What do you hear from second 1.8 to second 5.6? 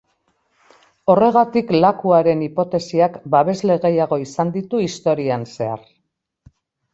lakuaren hipotesiak babesle gehiago izan ditu historian